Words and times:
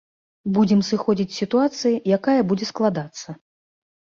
Будзем 0.55 0.81
сыходзіць 0.87 1.27
з 1.35 1.37
сітуацыі, 1.41 2.01
якая 2.17 2.39
будзе 2.53 2.65
складацца. 2.73 3.39